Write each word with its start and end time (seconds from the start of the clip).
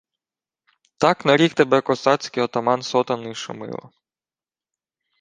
—Так 1.01 1.25
нарік 1.25 1.53
тебе 1.53 1.81
косацький 1.81 2.43
отаман 2.43 2.81
сотенний 2.83 3.35
Шумило... 3.35 3.91